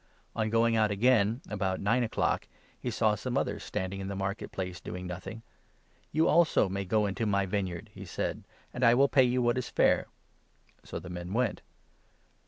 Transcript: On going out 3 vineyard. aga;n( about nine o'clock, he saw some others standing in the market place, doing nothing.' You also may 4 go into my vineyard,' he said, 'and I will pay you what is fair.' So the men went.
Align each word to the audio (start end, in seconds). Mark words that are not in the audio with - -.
On 0.35 0.49
going 0.49 0.75
out 0.75 0.89
3 0.89 0.95
vineyard. 0.95 1.13
aga;n( 1.15 1.41
about 1.47 1.79
nine 1.79 2.01
o'clock, 2.01 2.47
he 2.79 2.89
saw 2.89 3.13
some 3.13 3.37
others 3.37 3.63
standing 3.63 3.99
in 3.99 4.07
the 4.07 4.15
market 4.15 4.51
place, 4.51 4.81
doing 4.81 5.05
nothing.' 5.05 5.43
You 6.11 6.27
also 6.27 6.67
may 6.67 6.85
4 6.85 6.89
go 6.89 7.05
into 7.05 7.27
my 7.27 7.45
vineyard,' 7.45 7.91
he 7.93 8.05
said, 8.05 8.43
'and 8.73 8.83
I 8.83 8.95
will 8.95 9.07
pay 9.07 9.21
you 9.21 9.43
what 9.43 9.59
is 9.59 9.69
fair.' 9.69 10.07
So 10.83 10.97
the 10.97 11.09
men 11.11 11.33
went. 11.33 11.61